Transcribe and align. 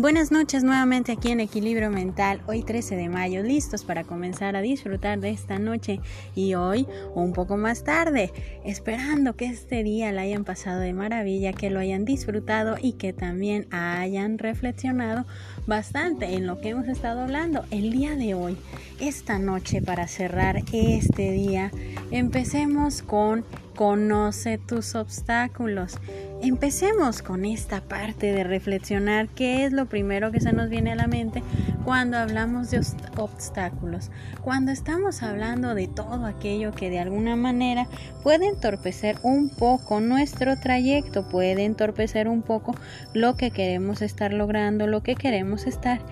Buenas 0.00 0.32
noches 0.32 0.64
nuevamente 0.64 1.12
aquí 1.12 1.30
en 1.30 1.38
Equilibrio 1.38 1.88
Mental, 1.88 2.42
hoy 2.48 2.64
13 2.64 2.96
de 2.96 3.08
mayo, 3.08 3.44
listos 3.44 3.84
para 3.84 4.02
comenzar 4.02 4.56
a 4.56 4.60
disfrutar 4.60 5.20
de 5.20 5.30
esta 5.30 5.60
noche 5.60 6.00
y 6.34 6.54
hoy 6.54 6.88
un 7.14 7.32
poco 7.32 7.56
más 7.56 7.84
tarde, 7.84 8.32
esperando 8.64 9.36
que 9.36 9.44
este 9.46 9.84
día 9.84 10.10
la 10.10 10.22
hayan 10.22 10.42
pasado 10.42 10.80
de 10.80 10.92
maravilla, 10.92 11.52
que 11.52 11.70
lo 11.70 11.78
hayan 11.78 12.04
disfrutado 12.04 12.74
y 12.82 12.94
que 12.94 13.12
también 13.12 13.72
hayan 13.72 14.38
reflexionado 14.38 15.26
bastante 15.68 16.34
en 16.34 16.48
lo 16.48 16.60
que 16.60 16.70
hemos 16.70 16.88
estado 16.88 17.20
hablando 17.20 17.64
el 17.70 17.92
día 17.92 18.16
de 18.16 18.34
hoy. 18.34 18.56
Esta 18.98 19.38
noche 19.38 19.80
para 19.80 20.08
cerrar 20.08 20.64
este 20.72 21.30
día, 21.30 21.70
empecemos 22.10 23.00
con 23.02 23.44
conoce 23.74 24.58
tus 24.58 24.94
obstáculos. 24.94 25.98
Empecemos 26.46 27.22
con 27.22 27.46
esta 27.46 27.80
parte 27.80 28.34
de 28.34 28.44
reflexionar 28.44 29.28
qué 29.28 29.64
es 29.64 29.72
lo 29.72 29.86
primero 29.86 30.30
que 30.30 30.40
se 30.40 30.52
nos 30.52 30.68
viene 30.68 30.92
a 30.92 30.94
la 30.94 31.06
mente 31.06 31.42
cuando 31.86 32.18
hablamos 32.18 32.70
de 32.70 32.82
obstáculos, 33.16 34.10
cuando 34.42 34.70
estamos 34.70 35.22
hablando 35.22 35.74
de 35.74 35.88
todo 35.88 36.26
aquello 36.26 36.72
que 36.72 36.90
de 36.90 36.98
alguna 36.98 37.34
manera 37.34 37.86
puede 38.22 38.46
entorpecer 38.46 39.16
un 39.22 39.48
poco 39.48 40.02
nuestro 40.02 40.60
trayecto, 40.60 41.26
puede 41.30 41.64
entorpecer 41.64 42.28
un 42.28 42.42
poco 42.42 42.74
lo 43.14 43.38
que 43.38 43.50
queremos 43.50 44.02
estar 44.02 44.34
logrando, 44.34 44.86
lo 44.86 45.02
que 45.02 45.14
queremos 45.14 45.66
estar 45.66 46.02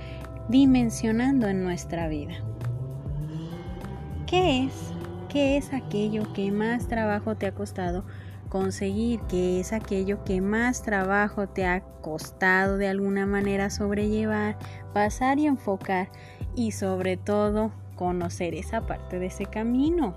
dimensionando 0.49 1.47
en 1.47 1.63
nuestra 1.63 2.09
vida. 2.09 2.37
¿Qué 4.27 4.65
es? 4.65 4.73
¿Qué 5.29 5.59
es 5.59 5.75
aquello 5.75 6.33
que 6.33 6.51
más 6.53 6.89
trabajo 6.89 7.35
te 7.35 7.47
ha 7.47 7.53
costado 7.53 8.07
conseguir? 8.53 9.21
¿Qué 9.31 9.61
es 9.61 9.73
aquello 9.73 10.25
que 10.25 10.43
más 10.43 10.83
trabajo 10.83 11.49
te 11.49 11.65
ha 11.65 11.81
costado 12.03 12.77
de 12.77 12.87
alguna 12.87 13.25
manera 13.25 13.71
sobrellevar, 13.71 14.59
pasar 14.93 15.39
y 15.39 15.47
enfocar? 15.47 16.11
Y 16.55 16.73
sobre 16.73 17.17
todo, 17.17 17.73
conocer 17.97 18.55
esa 18.55 18.83
parte 18.83 19.19
de 19.19 19.27
ese 19.27 19.47
camino. 19.47 20.15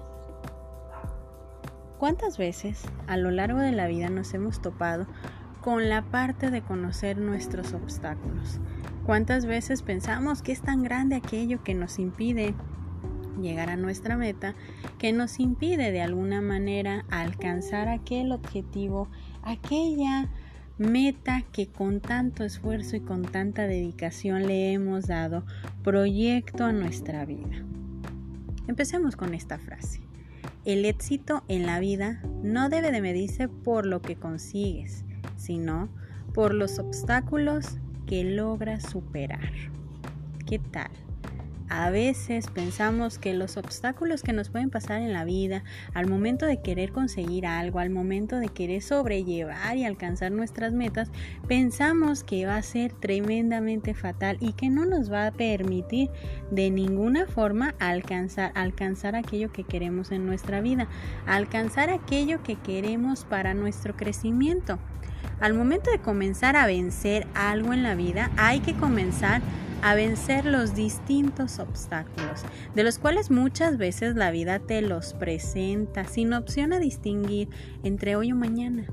¿Cuántas 1.97 2.38
veces 2.38 2.83
a 3.08 3.16
lo 3.16 3.31
largo 3.31 3.59
de 3.59 3.72
la 3.72 3.88
vida 3.88 4.09
nos 4.09 4.33
hemos 4.33 4.61
topado 4.61 5.08
con 5.61 5.88
la 5.88 6.02
parte 6.02 6.52
de 6.52 6.61
conocer 6.61 7.17
nuestros 7.17 7.72
obstáculos? 7.72 8.59
¿Cuántas 9.05 9.45
veces 9.45 9.81
pensamos 9.81 10.42
que 10.42 10.52
es 10.52 10.61
tan 10.61 10.83
grande 10.83 11.16
aquello 11.16 11.64
que 11.64 11.73
nos 11.73 11.99
impide 11.99 12.53
llegar 13.41 13.69
a 13.69 13.78
nuestra 13.78 14.17
meta 14.17 14.55
que 14.97 15.11
nos 15.14 15.39
impide 15.39 15.91
de 15.91 16.02
alguna 16.02 16.41
manera 16.41 17.05
alcanzar 17.09 17.88
aquel 17.88 18.31
objetivo, 18.31 19.09
aquella 19.44 20.30
meta 20.77 21.44
que 21.52 21.67
con 21.67 22.02
tanto 22.02 22.44
esfuerzo 22.44 22.95
y 22.95 23.00
con 23.00 23.23
tanta 23.23 23.67
dedicación 23.67 24.47
le 24.47 24.73
hemos 24.73 25.08
dado 25.08 25.45
proyecto 25.83 26.66
a 26.66 26.73
nuestra 26.73 27.25
vida. 27.25 27.64
Empecemos 28.67 29.16
con 29.16 29.33
esta 29.33 29.58
frase. 29.58 30.02
El 30.66 30.86
éxito 30.86 31.44
en 31.47 31.66
la 31.66 31.80
vida 31.80 32.22
no 32.42 32.70
debe 32.70 32.92
de 32.92 33.02
medirse 33.02 33.47
por 33.47 33.86
lo 33.86 34.02
que 34.02 34.16
consigues, 34.16 35.05
sino 35.38 35.89
por 36.33 36.53
los 36.53 36.80
obstáculos 36.80 37.77
que 38.08 38.23
logras 38.23 38.83
superar. 38.89 39.52
¿Qué 40.45 40.59
tal? 40.59 40.92
A 41.67 41.89
veces 41.89 42.47
pensamos 42.47 43.17
que 43.17 43.33
los 43.33 43.58
obstáculos 43.58 44.21
que 44.21 44.33
nos 44.33 44.49
pueden 44.49 44.69
pasar 44.69 45.02
en 45.02 45.13
la 45.13 45.25
vida, 45.25 45.63
al 45.95 46.08
momento 46.08 46.45
de 46.45 46.61
querer 46.61 46.91
conseguir 46.91 47.47
algo, 47.47 47.80
al 47.80 47.89
momento 47.89 48.38
de 48.38 48.49
querer 48.49 48.83
sobrellevar 48.83 49.75
y 49.75 49.83
alcanzar 49.83 50.31
nuestras 50.31 50.73
metas, 50.73 51.09
pensamos 51.47 52.23
que 52.23 52.45
va 52.45 52.58
a 52.58 52.61
ser 52.61 52.93
tremendamente 52.93 53.95
fatal 53.95 54.38
y 54.39 54.53
que 54.53 54.70
no 54.70 54.86
nos 54.86 55.11
va 55.11 55.26
a 55.26 55.31
permitir 55.31 56.11
de 56.52 56.70
ninguna 56.70 57.26
forma 57.26 57.73
alcanzar, 57.80 58.52
alcanzar 58.53 59.15
aquello 59.15 59.52
que 59.52 59.64
queremos 59.64 60.11
en 60.11 60.27
nuestra 60.27 60.61
vida, 60.61 60.87
alcanzar 61.26 61.89
aquello 61.89 62.43
que 62.43 62.58
queremos 62.58 63.26
para 63.26 63.55
nuestro 63.55 63.95
crecimiento. 63.95 64.77
Al 65.39 65.53
momento 65.53 65.89
de 65.89 65.99
comenzar 65.99 66.55
a 66.55 66.67
vencer 66.67 67.27
algo 67.33 67.73
en 67.73 67.83
la 67.83 67.95
vida, 67.95 68.32
hay 68.37 68.59
que 68.59 68.73
comenzar 68.73 69.42
a 69.42 69.64
vencer 69.95 70.45
los 70.45 70.73
distintos 70.73 71.59
obstáculos, 71.59 72.43
de 72.73 72.83
los 72.83 72.97
cuales 72.97 73.30
muchas 73.30 73.77
veces 73.77 74.15
la 74.15 74.31
vida 74.31 74.59
te 74.59 74.81
los 74.81 75.13
presenta 75.13 76.05
sin 76.05 76.33
opción 76.33 76.73
a 76.73 76.80
distinguir 76.80 77.49
entre 77.83 78.15
hoy 78.15 78.31
o 78.31 78.35
mañana. 78.35 78.85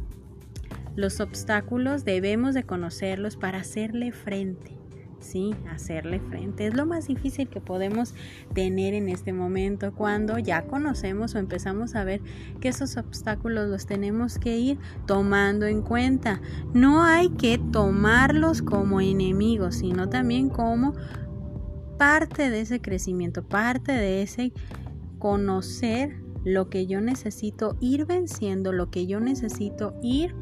Los 0.94 1.20
obstáculos 1.20 2.04
debemos 2.04 2.54
de 2.54 2.64
conocerlos 2.64 3.36
para 3.36 3.58
hacerle 3.58 4.12
frente 4.12 4.81
sí, 5.22 5.54
hacerle 5.70 6.20
frente. 6.20 6.66
Es 6.66 6.74
lo 6.74 6.86
más 6.86 7.06
difícil 7.06 7.48
que 7.48 7.60
podemos 7.60 8.14
tener 8.54 8.94
en 8.94 9.08
este 9.08 9.32
momento 9.32 9.92
cuando 9.94 10.38
ya 10.38 10.62
conocemos 10.62 11.34
o 11.34 11.38
empezamos 11.38 11.94
a 11.94 12.04
ver 12.04 12.20
que 12.60 12.68
esos 12.68 12.96
obstáculos 12.96 13.68
los 13.68 13.86
tenemos 13.86 14.38
que 14.38 14.58
ir 14.58 14.78
tomando 15.06 15.66
en 15.66 15.82
cuenta. 15.82 16.40
No 16.74 17.04
hay 17.04 17.30
que 17.30 17.58
tomarlos 17.58 18.62
como 18.62 19.00
enemigos, 19.00 19.76
sino 19.76 20.08
también 20.08 20.48
como 20.48 20.94
parte 21.98 22.50
de 22.50 22.60
ese 22.60 22.80
crecimiento, 22.80 23.42
parte 23.42 23.92
de 23.92 24.22
ese 24.22 24.52
conocer 25.18 26.20
lo 26.44 26.68
que 26.68 26.86
yo 26.86 27.00
necesito 27.00 27.76
ir 27.80 28.06
venciendo, 28.06 28.72
lo 28.72 28.90
que 28.90 29.06
yo 29.06 29.20
necesito 29.20 29.94
ir 30.02 30.34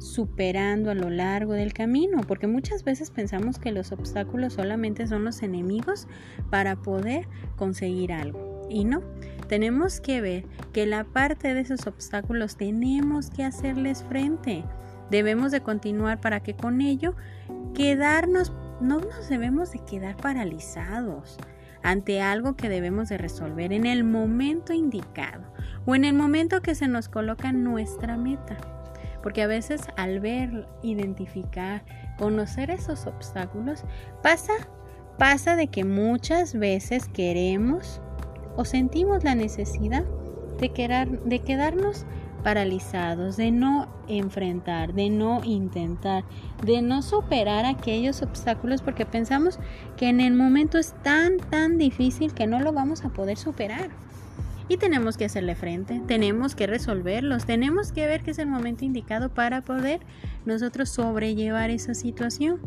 superando 0.00 0.90
a 0.90 0.94
lo 0.94 1.10
largo 1.10 1.52
del 1.52 1.74
camino, 1.74 2.22
porque 2.26 2.46
muchas 2.46 2.84
veces 2.84 3.10
pensamos 3.10 3.58
que 3.58 3.70
los 3.70 3.92
obstáculos 3.92 4.54
solamente 4.54 5.06
son 5.06 5.24
los 5.24 5.42
enemigos 5.42 6.08
para 6.48 6.76
poder 6.76 7.28
conseguir 7.56 8.12
algo. 8.12 8.66
Y 8.70 8.84
no, 8.84 9.02
tenemos 9.46 10.00
que 10.00 10.20
ver 10.20 10.46
que 10.72 10.86
la 10.86 11.04
parte 11.04 11.52
de 11.52 11.60
esos 11.60 11.86
obstáculos 11.86 12.56
tenemos 12.56 13.30
que 13.30 13.44
hacerles 13.44 14.02
frente. 14.04 14.64
Debemos 15.10 15.52
de 15.52 15.60
continuar 15.60 16.20
para 16.20 16.40
que 16.40 16.54
con 16.54 16.80
ello 16.80 17.14
quedarnos, 17.74 18.52
no 18.80 19.00
nos 19.00 19.28
debemos 19.28 19.72
de 19.72 19.84
quedar 19.84 20.16
paralizados 20.16 21.36
ante 21.82 22.22
algo 22.22 22.56
que 22.56 22.68
debemos 22.68 23.08
de 23.10 23.18
resolver 23.18 23.72
en 23.72 23.84
el 23.84 24.04
momento 24.04 24.72
indicado 24.72 25.52
o 25.84 25.94
en 25.94 26.04
el 26.04 26.14
momento 26.14 26.62
que 26.62 26.74
se 26.74 26.88
nos 26.88 27.08
coloca 27.08 27.52
nuestra 27.52 28.16
meta. 28.16 28.79
Porque 29.22 29.42
a 29.42 29.46
veces 29.46 29.82
al 29.96 30.20
ver, 30.20 30.66
identificar, 30.82 31.84
conocer 32.18 32.70
esos 32.70 33.06
obstáculos, 33.06 33.84
pasa, 34.22 34.52
pasa 35.18 35.56
de 35.56 35.68
que 35.68 35.84
muchas 35.84 36.54
veces 36.54 37.08
queremos 37.08 38.00
o 38.56 38.64
sentimos 38.64 39.24
la 39.24 39.34
necesidad 39.34 40.04
de, 40.58 40.70
quedar, 40.70 41.08
de 41.08 41.38
quedarnos 41.40 42.06
paralizados, 42.42 43.36
de 43.36 43.50
no 43.50 43.88
enfrentar, 44.08 44.94
de 44.94 45.10
no 45.10 45.42
intentar, 45.44 46.24
de 46.64 46.82
no 46.82 47.02
superar 47.02 47.66
aquellos 47.66 48.22
obstáculos 48.22 48.82
porque 48.82 49.06
pensamos 49.06 49.58
que 49.96 50.08
en 50.08 50.20
el 50.20 50.34
momento 50.34 50.78
es 50.78 50.94
tan, 51.02 51.38
tan 51.38 51.78
difícil 51.78 52.32
que 52.32 52.46
no 52.46 52.60
lo 52.60 52.72
vamos 52.72 53.04
a 53.04 53.10
poder 53.10 53.36
superar 53.36 53.90
y 54.70 54.76
tenemos 54.76 55.16
que 55.16 55.24
hacerle 55.24 55.56
frente, 55.56 56.00
tenemos 56.06 56.54
que 56.54 56.68
resolverlos, 56.68 57.44
tenemos 57.44 57.90
que 57.90 58.06
ver 58.06 58.22
que 58.22 58.30
es 58.30 58.38
el 58.38 58.46
momento 58.46 58.84
indicado 58.84 59.34
para 59.34 59.62
poder 59.62 59.98
nosotros 60.46 60.88
sobrellevar 60.90 61.70
esa 61.70 61.92
situación. 61.92 62.60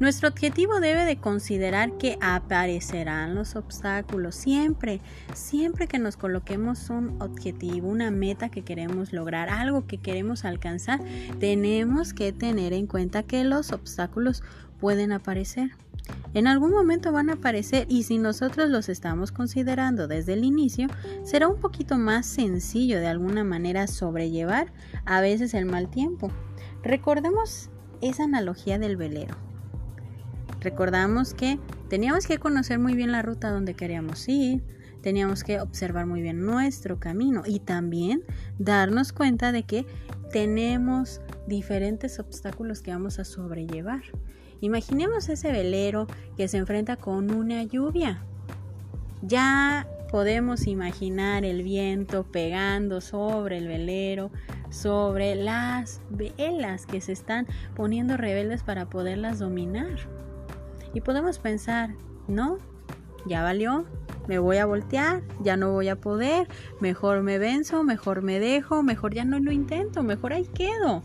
Nuestro 0.00 0.28
objetivo 0.28 0.78
debe 0.78 1.06
de 1.06 1.16
considerar 1.16 1.96
que 1.96 2.18
aparecerán 2.20 3.34
los 3.34 3.56
obstáculos 3.56 4.34
siempre, 4.34 5.00
siempre 5.32 5.86
que 5.86 5.98
nos 5.98 6.18
coloquemos 6.18 6.90
un 6.90 7.22
objetivo, 7.22 7.88
una 7.88 8.10
meta 8.10 8.50
que 8.50 8.62
queremos 8.62 9.14
lograr, 9.14 9.48
algo 9.48 9.86
que 9.86 9.96
queremos 9.96 10.44
alcanzar, 10.44 11.00
tenemos 11.38 12.12
que 12.12 12.34
tener 12.34 12.74
en 12.74 12.86
cuenta 12.86 13.22
que 13.22 13.44
los 13.44 13.72
obstáculos 13.72 14.42
pueden 14.78 15.12
aparecer. 15.12 15.70
En 16.32 16.46
algún 16.46 16.70
momento 16.70 17.10
van 17.12 17.30
a 17.30 17.34
aparecer 17.34 17.86
y 17.88 18.04
si 18.04 18.18
nosotros 18.18 18.70
los 18.70 18.88
estamos 18.88 19.32
considerando 19.32 20.06
desde 20.06 20.34
el 20.34 20.44
inicio, 20.44 20.86
será 21.24 21.48
un 21.48 21.60
poquito 21.60 21.98
más 21.98 22.26
sencillo 22.26 23.00
de 23.00 23.08
alguna 23.08 23.42
manera 23.42 23.86
sobrellevar 23.86 24.72
a 25.04 25.20
veces 25.20 25.54
el 25.54 25.66
mal 25.66 25.90
tiempo. 25.90 26.30
Recordemos 26.82 27.70
esa 28.00 28.24
analogía 28.24 28.78
del 28.78 28.96
velero. 28.96 29.36
Recordamos 30.60 31.34
que 31.34 31.58
teníamos 31.88 32.26
que 32.26 32.38
conocer 32.38 32.78
muy 32.78 32.94
bien 32.94 33.12
la 33.12 33.22
ruta 33.22 33.50
donde 33.50 33.74
queríamos 33.74 34.28
ir, 34.28 34.62
teníamos 35.02 35.42
que 35.42 35.60
observar 35.60 36.06
muy 36.06 36.22
bien 36.22 36.44
nuestro 36.44 37.00
camino 37.00 37.42
y 37.46 37.60
también 37.60 38.22
darnos 38.58 39.12
cuenta 39.12 39.52
de 39.52 39.64
que 39.64 39.86
tenemos 40.30 41.20
diferentes 41.46 42.18
obstáculos 42.18 42.82
que 42.82 42.92
vamos 42.92 43.18
a 43.18 43.24
sobrellevar. 43.24 44.02
Imaginemos 44.60 45.28
ese 45.28 45.52
velero 45.52 46.06
que 46.36 46.48
se 46.48 46.58
enfrenta 46.58 46.96
con 46.96 47.32
una 47.32 47.62
lluvia. 47.62 48.22
Ya 49.22 49.86
podemos 50.10 50.66
imaginar 50.66 51.44
el 51.44 51.62
viento 51.62 52.24
pegando 52.24 53.00
sobre 53.00 53.58
el 53.58 53.68
velero, 53.68 54.30
sobre 54.70 55.34
las 55.34 56.00
velas 56.10 56.86
que 56.86 57.00
se 57.00 57.12
están 57.12 57.46
poniendo 57.74 58.16
rebeldes 58.16 58.62
para 58.62 58.90
poderlas 58.90 59.38
dominar. 59.38 59.96
Y 60.94 61.00
podemos 61.00 61.38
pensar, 61.38 61.94
no, 62.28 62.58
ya 63.26 63.42
valió, 63.42 63.84
me 64.26 64.38
voy 64.38 64.58
a 64.58 64.66
voltear, 64.66 65.22
ya 65.42 65.56
no 65.56 65.72
voy 65.72 65.88
a 65.88 65.96
poder, 65.96 66.48
mejor 66.80 67.22
me 67.22 67.38
venzo, 67.38 67.82
mejor 67.84 68.22
me 68.22 68.40
dejo, 68.40 68.82
mejor 68.82 69.14
ya 69.14 69.24
no 69.24 69.38
lo 69.38 69.52
intento, 69.52 70.02
mejor 70.02 70.32
ahí 70.32 70.46
quedo. 70.46 71.02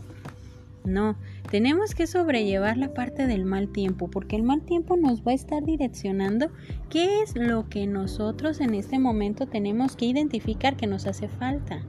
No, 0.86 1.16
tenemos 1.50 1.96
que 1.96 2.06
sobrellevar 2.06 2.76
la 2.76 2.94
parte 2.94 3.26
del 3.26 3.44
mal 3.44 3.68
tiempo, 3.68 4.08
porque 4.08 4.36
el 4.36 4.44
mal 4.44 4.62
tiempo 4.62 4.96
nos 4.96 5.22
va 5.26 5.32
a 5.32 5.34
estar 5.34 5.64
direccionando 5.64 6.50
qué 6.90 7.22
es 7.22 7.34
lo 7.34 7.68
que 7.68 7.88
nosotros 7.88 8.60
en 8.60 8.72
este 8.72 9.00
momento 9.00 9.46
tenemos 9.46 9.96
que 9.96 10.06
identificar 10.06 10.76
que 10.76 10.86
nos 10.86 11.06
hace 11.06 11.26
falta. 11.26 11.82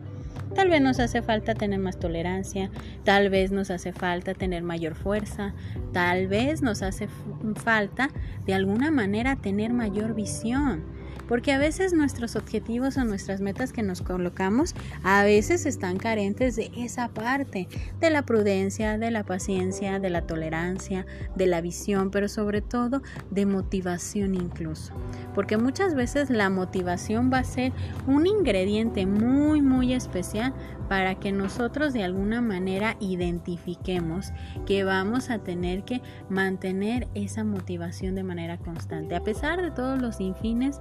Tal 0.55 0.69
vez 0.69 0.81
nos 0.81 0.99
hace 0.99 1.21
falta 1.21 1.53
tener 1.53 1.79
más 1.79 1.99
tolerancia, 1.99 2.71
tal 3.03 3.29
vez 3.29 3.51
nos 3.51 3.69
hace 3.69 3.93
falta 3.93 4.33
tener 4.33 4.63
mayor 4.63 4.95
fuerza, 4.95 5.53
tal 5.93 6.27
vez 6.27 6.63
nos 6.63 6.81
hace 6.81 7.07
falta 7.55 8.09
de 8.47 8.55
alguna 8.55 8.89
manera 8.89 9.35
tener 9.35 9.73
mayor 9.73 10.15
visión 10.15 10.96
porque 11.27 11.51
a 11.51 11.57
veces 11.57 11.93
nuestros 11.93 12.35
objetivos 12.35 12.97
o 12.97 13.03
nuestras 13.03 13.41
metas 13.41 13.73
que 13.73 13.83
nos 13.83 14.01
colocamos 14.01 14.75
a 15.03 15.23
veces 15.23 15.65
están 15.65 15.97
carentes 15.97 16.55
de 16.55 16.71
esa 16.77 17.09
parte, 17.09 17.67
de 17.99 18.09
la 18.09 18.23
prudencia, 18.23 18.97
de 18.97 19.11
la 19.11 19.23
paciencia, 19.23 19.99
de 19.99 20.09
la 20.09 20.21
tolerancia, 20.21 21.05
de 21.35 21.47
la 21.47 21.61
visión, 21.61 22.11
pero 22.11 22.27
sobre 22.27 22.61
todo 22.61 23.01
de 23.31 23.45
motivación 23.45 24.35
incluso. 24.35 24.93
Porque 25.33 25.57
muchas 25.57 25.95
veces 25.95 26.29
la 26.29 26.49
motivación 26.49 27.31
va 27.31 27.39
a 27.39 27.43
ser 27.43 27.73
un 28.05 28.27
ingrediente 28.27 29.05
muy, 29.05 29.61
muy 29.61 29.93
especial 29.93 30.53
para 30.87 31.15
que 31.15 31.31
nosotros 31.31 31.93
de 31.93 32.03
alguna 32.03 32.41
manera 32.41 32.95
identifiquemos 32.99 34.31
que 34.65 34.83
vamos 34.83 35.29
a 35.29 35.39
tener 35.39 35.83
que 35.83 36.01
mantener 36.29 37.07
esa 37.13 37.43
motivación 37.43 38.15
de 38.15 38.23
manera 38.23 38.57
constante. 38.57 39.15
A 39.15 39.23
pesar 39.23 39.61
de 39.61 39.71
todos 39.71 40.01
los 40.01 40.21
infines 40.21 40.79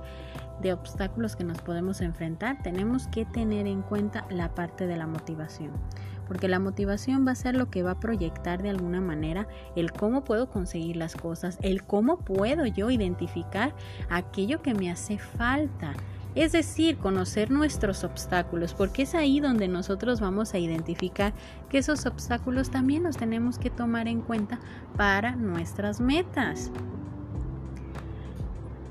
de 0.61 0.73
obstáculos 0.73 1.37
que 1.37 1.44
nos 1.44 1.61
podemos 1.61 2.00
enfrentar, 2.00 2.62
tenemos 2.62 3.08
que 3.08 3.25
tener 3.25 3.67
en 3.67 3.82
cuenta 3.82 4.26
la 4.31 4.55
parte 4.55 4.87
de 4.87 4.97
la 4.97 5.06
motivación. 5.06 5.73
Porque 6.26 6.49
la 6.49 6.58
motivación 6.58 7.26
va 7.26 7.32
a 7.32 7.37
ser 7.37 7.56
lo 7.56 7.70
que 7.70 7.82
va 7.82 7.93
a 7.93 8.00
proyectar 8.00 8.62
de 8.62 8.70
alguna 8.70 9.00
manera 9.00 9.47
el 9.76 9.93
cómo 9.93 10.25
puedo 10.25 10.50
conseguir 10.50 10.97
las 10.97 11.14
cosas, 11.14 11.58
el 11.62 11.85
cómo 11.85 12.19
puedo 12.19 12.67
yo 12.67 12.91
identificar 12.91 13.75
aquello 14.11 14.61
que 14.61 14.75
me 14.75 14.91
hace 14.91 15.19
falta 15.19 15.94
es 16.37 16.53
decir, 16.53 16.99
conocer 16.99 17.50
nuestros 17.50 18.05
obstáculos, 18.05 18.75
porque 18.75 19.03
es 19.03 19.14
ahí 19.14 19.41
donde 19.41 19.69
nosotros 19.69 20.20
vamos 20.20 20.53
a 20.53 20.58
identificar 20.58 21.32
que 21.70 21.79
esos 21.79 22.05
obstáculos 22.05 22.70
también 22.70 23.05
los 23.05 23.17
tenemos 23.17 23.58
que 23.58 23.70
tomar 23.70 24.06
en 24.06 24.20
cuenta 24.20 24.61
para 24.99 25.35
nuestras 25.35 25.99
metas. 25.99 26.70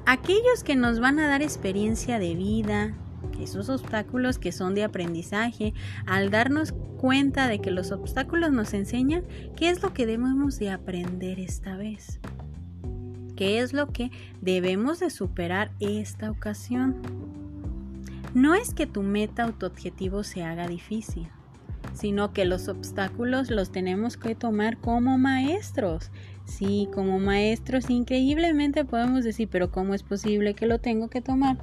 Aquellos 0.06 0.64
que 0.64 0.76
nos 0.76 1.00
van 1.00 1.20
a 1.20 1.28
dar 1.28 1.42
experiencia 1.42 2.20
de 2.20 2.36
vida, 2.36 2.94
esos 3.40 3.70
obstáculos 3.70 4.38
que 4.38 4.52
son 4.52 4.76
de 4.76 4.84
aprendizaje, 4.84 5.74
al 6.06 6.30
darnos 6.30 6.74
cuenta 6.98 7.48
de 7.48 7.60
que 7.60 7.72
los 7.72 7.92
obstáculos 7.92 8.52
nos 8.52 8.74
enseñan 8.74 9.24
qué 9.56 9.70
es 9.70 9.82
lo 9.82 9.94
que 9.94 10.06
debemos 10.06 10.60
de 10.60 10.70
aprender 10.70 11.40
esta 11.40 11.76
vez, 11.76 12.20
qué 13.36 13.60
es 13.60 13.74
lo 13.74 13.88
que 13.88 14.12
debemos 14.42 15.00
de 15.00 15.10
superar 15.10 15.72
esta 15.80 16.32
ocasión. 16.32 17.02
No 18.34 18.54
es 18.54 18.74
que 18.74 18.86
tu 18.86 19.02
meta 19.02 19.48
o 19.48 19.54
tu 19.54 19.66
objetivo 19.66 20.24
se 20.24 20.44
haga 20.44 20.68
difícil, 20.68 21.30
sino 21.94 22.34
que 22.34 22.46
los 22.46 22.68
obstáculos 22.68 23.50
los 23.50 23.72
tenemos 23.72 24.18
que 24.18 24.36
tomar 24.36 24.78
como 24.78 25.18
maestros. 25.18 26.12
Sí, 26.46 26.88
como 26.94 27.20
maestros 27.20 27.90
increíblemente 27.90 28.86
podemos 28.86 29.24
decir, 29.24 29.50
pero 29.52 29.72
¿cómo 29.72 29.94
es 29.94 30.04
posible 30.04 30.54
que 30.54 30.68
lo 30.68 30.80
tengo 30.80 31.10
que 31.10 31.22
tomar 31.22 31.58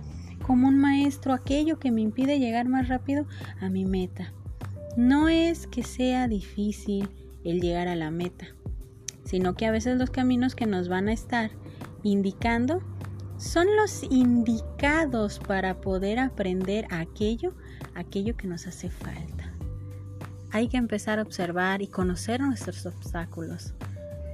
como 0.47 0.69
un 0.69 0.79
maestro 0.79 1.33
aquello 1.33 1.79
que 1.79 1.93
me 1.93 2.01
impide 2.01 2.39
llegar 2.39 2.69
más 2.69 2.89
rápido 2.89 3.27
a 3.61 3.69
mi 3.69 3.85
meta? 3.85 4.33
No 4.97 5.29
es 5.29 5.67
que 5.67 5.83
sea 5.83 6.29
difícil 6.29 7.09
el 7.45 7.61
llegar 7.61 7.89
a 7.89 7.97
la 7.97 8.11
meta, 8.11 8.47
sino 9.25 9.55
que 9.55 9.67
a 9.67 9.71
veces 9.71 9.99
los 9.99 10.11
caminos 10.11 10.55
que 10.55 10.67
nos 10.67 10.89
van 10.89 11.09
a 11.09 11.13
estar 11.13 11.51
indicando 12.03 12.83
son 13.39 13.67
los 13.77 14.05
indicados 14.05 15.39
para 15.41 15.81
poder 15.81 16.19
aprender 16.19 16.87
aquello, 16.91 17.55
aquello 17.95 18.37
que 18.37 18.47
nos 18.47 18.67
hace 18.67 18.91
falta. 18.91 19.53
Hay 20.51 20.69
que 20.69 20.77
empezar 20.77 21.19
a 21.19 21.23
observar 21.23 21.83
y 21.83 21.87
conocer 21.87 22.41
nuestros 22.41 22.85
obstáculos. 22.85 23.75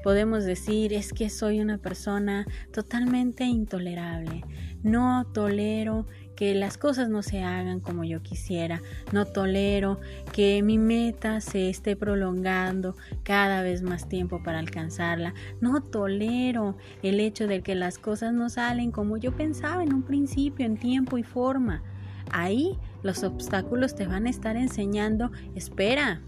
Podemos 0.02 0.44
decir, 0.44 0.92
es 0.92 1.12
que 1.12 1.30
soy 1.30 1.60
una 1.60 1.78
persona 1.78 2.46
totalmente 2.72 3.44
intolerable. 3.44 4.42
No 4.82 5.26
tolero 5.32 6.06
que 6.36 6.54
las 6.54 6.78
cosas 6.78 7.08
no 7.08 7.22
se 7.22 7.42
hagan 7.42 7.80
como 7.80 8.04
yo 8.04 8.22
quisiera. 8.22 8.80
No 9.12 9.24
tolero 9.24 9.98
que 10.32 10.62
mi 10.62 10.78
meta 10.78 11.40
se 11.40 11.68
esté 11.68 11.96
prolongando 11.96 12.94
cada 13.24 13.62
vez 13.62 13.82
más 13.82 14.08
tiempo 14.08 14.40
para 14.44 14.60
alcanzarla. 14.60 15.34
No 15.60 15.82
tolero 15.82 16.76
el 17.02 17.18
hecho 17.18 17.48
de 17.48 17.60
que 17.62 17.74
las 17.74 17.98
cosas 17.98 18.32
no 18.32 18.50
salen 18.50 18.92
como 18.92 19.16
yo 19.16 19.32
pensaba 19.32 19.82
en 19.82 19.92
un 19.92 20.04
principio, 20.04 20.64
en 20.64 20.76
tiempo 20.76 21.18
y 21.18 21.24
forma. 21.24 21.82
Ahí 22.30 22.78
los 23.02 23.24
obstáculos 23.24 23.96
te 23.96 24.06
van 24.06 24.26
a 24.26 24.30
estar 24.30 24.56
enseñando, 24.56 25.32
espera, 25.54 26.22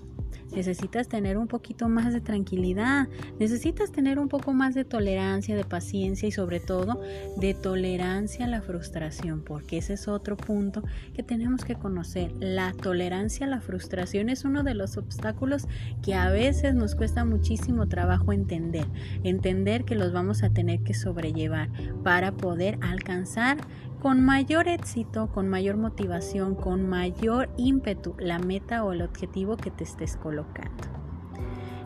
necesitas 0.52 1.08
tener 1.08 1.38
un 1.38 1.46
poquito 1.46 1.88
más 1.88 2.12
de 2.12 2.20
tranquilidad, 2.20 3.08
necesitas 3.38 3.92
tener 3.92 4.18
un 4.18 4.28
poco 4.28 4.52
más 4.52 4.74
de 4.74 4.84
tolerancia, 4.84 5.56
de 5.56 5.64
paciencia 5.64 6.28
y 6.28 6.32
sobre 6.32 6.60
todo 6.60 7.00
de 7.36 7.54
tolerancia 7.54 8.46
a 8.46 8.48
la 8.48 8.62
frustración, 8.62 9.42
porque 9.42 9.78
ese 9.78 9.94
es 9.94 10.08
otro 10.08 10.36
punto 10.36 10.82
que 11.14 11.22
tenemos 11.22 11.64
que 11.64 11.74
conocer. 11.74 12.32
La 12.38 12.72
tolerancia 12.72 13.46
a 13.46 13.48
la 13.48 13.60
frustración 13.60 14.28
es 14.28 14.44
uno 14.44 14.62
de 14.62 14.74
los 14.74 14.96
obstáculos 14.96 15.66
que 16.02 16.14
a 16.14 16.30
veces 16.30 16.74
nos 16.74 16.94
cuesta 16.94 17.24
muchísimo 17.24 17.88
trabajo 17.88 18.32
entender, 18.32 18.86
entender 19.24 19.84
que 19.84 19.94
los 19.94 20.12
vamos 20.12 20.42
a 20.42 20.50
tener 20.50 20.80
que 20.80 20.94
sobrellevar 20.94 21.68
para 22.02 22.32
poder 22.32 22.78
alcanzar 22.80 23.58
con 24.00 24.24
mayor 24.24 24.66
éxito, 24.66 25.28
con 25.28 25.48
mayor 25.48 25.76
motivación, 25.76 26.54
con 26.54 26.88
mayor 26.88 27.50
ímpetu 27.56 28.14
la 28.18 28.38
meta 28.38 28.82
o 28.82 28.92
el 28.92 29.02
objetivo 29.02 29.56
que 29.56 29.70
te 29.70 29.84
estés 29.84 30.16
colocando. 30.16 30.84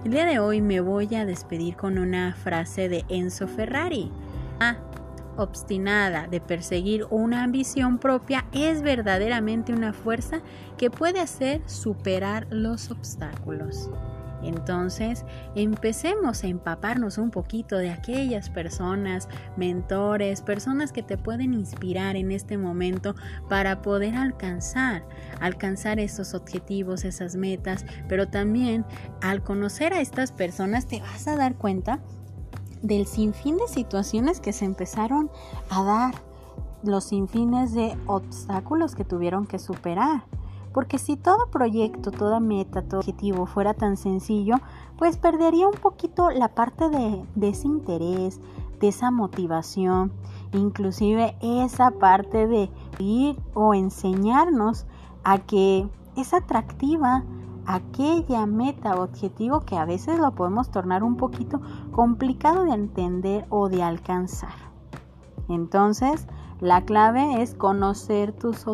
El 0.04 0.12
día 0.12 0.24
de 0.24 0.38
hoy 0.38 0.60
me 0.60 0.80
voy 0.80 1.12
a 1.14 1.26
despedir 1.26 1.76
con 1.76 1.98
una 1.98 2.34
frase 2.34 2.88
de 2.88 3.04
Enzo 3.08 3.48
Ferrari. 3.48 4.12
Ah, 4.60 4.76
obstinada 5.36 6.28
de 6.28 6.40
perseguir 6.40 7.06
una 7.10 7.42
ambición 7.42 7.98
propia 7.98 8.44
es 8.52 8.82
verdaderamente 8.82 9.72
una 9.72 9.92
fuerza 9.92 10.40
que 10.78 10.90
puede 10.90 11.20
hacer 11.20 11.62
superar 11.66 12.46
los 12.50 12.90
obstáculos. 12.90 13.90
Entonces, 14.44 15.24
empecemos 15.54 16.44
a 16.44 16.46
empaparnos 16.46 17.18
un 17.18 17.30
poquito 17.30 17.76
de 17.76 17.90
aquellas 17.90 18.50
personas, 18.50 19.28
mentores, 19.56 20.42
personas 20.42 20.92
que 20.92 21.02
te 21.02 21.18
pueden 21.18 21.54
inspirar 21.54 22.16
en 22.16 22.32
este 22.32 22.58
momento 22.58 23.14
para 23.48 23.82
poder 23.82 24.14
alcanzar, 24.16 25.04
alcanzar 25.40 25.98
esos 25.98 26.34
objetivos, 26.34 27.04
esas 27.04 27.36
metas, 27.36 27.84
pero 28.08 28.28
también 28.28 28.84
al 29.20 29.42
conocer 29.42 29.92
a 29.92 30.00
estas 30.00 30.32
personas 30.32 30.86
te 30.86 31.00
vas 31.00 31.26
a 31.28 31.36
dar 31.36 31.56
cuenta 31.56 32.00
del 32.82 33.06
sinfín 33.06 33.56
de 33.56 33.66
situaciones 33.66 34.40
que 34.40 34.52
se 34.52 34.66
empezaron 34.66 35.30
a 35.70 35.82
dar, 35.82 36.14
los 36.84 37.04
sinfines 37.04 37.72
de 37.72 37.96
obstáculos 38.06 38.94
que 38.94 39.04
tuvieron 39.04 39.46
que 39.46 39.58
superar. 39.58 40.24
Porque 40.74 40.98
si 40.98 41.16
todo 41.16 41.46
proyecto, 41.52 42.10
toda 42.10 42.40
meta, 42.40 42.82
todo 42.82 42.98
objetivo 42.98 43.46
fuera 43.46 43.74
tan 43.74 43.96
sencillo, 43.96 44.56
pues 44.98 45.16
perdería 45.16 45.68
un 45.68 45.74
poquito 45.74 46.30
la 46.30 46.48
parte 46.48 46.88
de, 46.90 47.24
ese 47.48 47.68
interés, 47.68 48.40
de 48.80 48.88
esa 48.88 49.12
motivación, 49.12 50.12
inclusive 50.52 51.36
esa 51.40 51.92
parte 51.92 52.48
de 52.48 52.70
ir 52.98 53.40
o 53.54 53.72
enseñarnos 53.72 54.84
a 55.22 55.38
que 55.38 55.88
es 56.16 56.34
atractiva 56.34 57.22
aquella 57.66 58.44
meta 58.44 58.96
o 58.96 59.04
objetivo 59.04 59.60
que 59.60 59.76
a 59.76 59.84
veces 59.84 60.18
lo 60.18 60.32
podemos 60.34 60.72
tornar 60.72 61.04
un 61.04 61.16
poquito 61.16 61.60
complicado 61.92 62.64
de 62.64 62.72
entender 62.72 63.46
o 63.48 63.68
de 63.68 63.84
alcanzar. 63.84 64.54
Entonces, 65.48 66.26
la 66.60 66.82
clave 66.82 67.42
es 67.42 67.54
conocer 67.54 68.32
tus, 68.32 68.64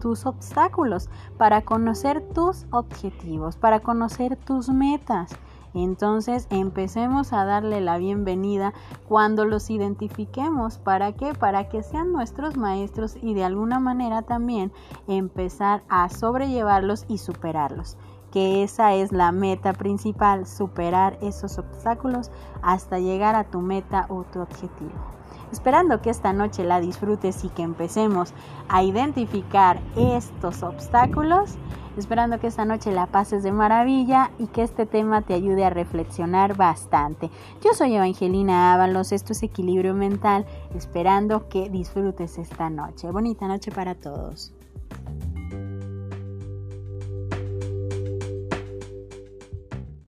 tus, 0.00 0.26
obstáculos, 0.26 1.08
para 1.38 1.62
conocer 1.62 2.22
tus 2.34 2.66
objetivos, 2.70 3.56
para 3.56 3.80
conocer 3.80 4.36
tus 4.36 4.68
metas. 4.68 5.30
Entonces 5.74 6.46
empecemos 6.50 7.32
a 7.32 7.44
darle 7.46 7.80
la 7.80 7.96
bienvenida 7.96 8.74
cuando 9.08 9.46
los 9.46 9.70
identifiquemos. 9.70 10.78
¿Para 10.78 11.12
qué? 11.12 11.32
Para 11.32 11.68
que 11.68 11.82
sean 11.82 12.12
nuestros 12.12 12.56
maestros 12.56 13.16
y 13.22 13.32
de 13.34 13.44
alguna 13.44 13.80
manera 13.80 14.22
también 14.22 14.70
empezar 15.08 15.82
a 15.88 16.08
sobrellevarlos 16.10 17.06
y 17.08 17.18
superarlos 17.18 17.96
que 18.32 18.62
esa 18.62 18.94
es 18.94 19.12
la 19.12 19.30
meta 19.30 19.74
principal, 19.74 20.46
superar 20.46 21.18
esos 21.20 21.58
obstáculos 21.58 22.30
hasta 22.62 22.98
llegar 22.98 23.34
a 23.34 23.44
tu 23.44 23.60
meta 23.60 24.06
o 24.08 24.24
tu 24.24 24.40
objetivo. 24.40 25.21
Esperando 25.52 26.00
que 26.00 26.08
esta 26.08 26.32
noche 26.32 26.64
la 26.64 26.80
disfrutes 26.80 27.44
y 27.44 27.50
que 27.50 27.62
empecemos 27.62 28.32
a 28.68 28.82
identificar 28.82 29.80
estos 29.96 30.62
obstáculos, 30.62 31.56
esperando 31.98 32.40
que 32.40 32.46
esta 32.46 32.64
noche 32.64 32.90
la 32.90 33.06
pases 33.06 33.42
de 33.42 33.52
maravilla 33.52 34.30
y 34.38 34.46
que 34.46 34.62
este 34.62 34.86
tema 34.86 35.20
te 35.20 35.34
ayude 35.34 35.66
a 35.66 35.70
reflexionar 35.70 36.56
bastante. 36.56 37.30
Yo 37.62 37.74
soy 37.74 37.94
Evangelina 37.94 38.72
Ábalos, 38.72 39.12
esto 39.12 39.34
es 39.34 39.42
Equilibrio 39.42 39.92
Mental, 39.92 40.46
esperando 40.74 41.48
que 41.50 41.68
disfrutes 41.68 42.38
esta 42.38 42.70
noche. 42.70 43.10
Bonita 43.10 43.46
noche 43.46 43.70
para 43.70 43.94
todos. 43.94 44.54